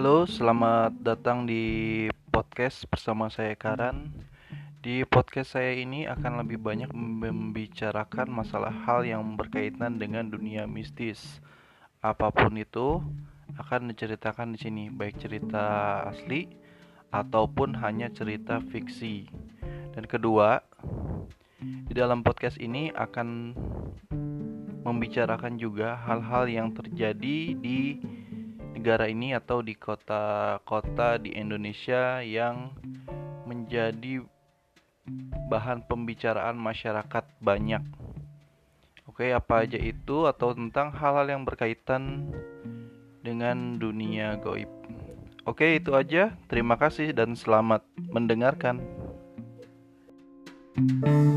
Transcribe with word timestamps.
Halo, 0.00 0.24
selamat 0.24 1.04
datang 1.04 1.44
di 1.44 2.08
podcast 2.32 2.88
bersama 2.88 3.28
saya 3.28 3.52
Karan. 3.52 4.08
Di 4.80 5.04
podcast 5.04 5.60
saya 5.60 5.76
ini 5.76 6.08
akan 6.08 6.40
lebih 6.40 6.56
banyak 6.56 6.88
membicarakan 6.88 8.32
masalah 8.32 8.72
hal 8.88 9.04
yang 9.04 9.36
berkaitan 9.36 10.00
dengan 10.00 10.32
dunia 10.32 10.64
mistis. 10.64 11.44
Apa 12.00 12.32
pun 12.32 12.56
itu 12.56 13.04
akan 13.60 13.92
diceritakan 13.92 14.56
di 14.56 14.64
sini, 14.64 14.84
baik 14.88 15.20
cerita 15.20 16.00
asli 16.08 16.48
ataupun 17.12 17.76
hanya 17.84 18.08
cerita 18.08 18.64
fiksi. 18.72 19.28
Dan 19.92 20.08
kedua, 20.08 20.64
di 21.60 21.92
dalam 21.92 22.24
podcast 22.24 22.56
ini 22.56 22.88
akan 22.96 23.52
membicarakan 24.80 25.60
juga 25.60 25.92
hal-hal 26.08 26.48
yang 26.48 26.72
terjadi 26.72 27.52
di 27.52 28.00
negara 28.74 29.10
ini 29.10 29.34
atau 29.34 29.60
di 29.60 29.74
kota-kota 29.76 31.18
di 31.20 31.34
Indonesia 31.34 32.22
yang 32.22 32.72
menjadi 33.44 34.22
bahan 35.50 35.84
pembicaraan 35.90 36.54
masyarakat 36.54 37.24
banyak. 37.42 37.82
Oke, 39.10 39.34
apa 39.34 39.66
aja 39.66 39.76
itu 39.76 40.30
atau 40.30 40.54
tentang 40.54 40.94
hal-hal 40.94 41.26
yang 41.28 41.42
berkaitan 41.42 42.30
dengan 43.20 43.76
dunia 43.76 44.38
goib. 44.40 44.70
Oke, 45.44 45.76
itu 45.76 45.92
aja. 45.98 46.36
Terima 46.46 46.78
kasih 46.78 47.10
dan 47.12 47.34
selamat 47.34 47.84
mendengarkan. 48.12 48.80
thank 50.80 51.04
you 51.04 51.29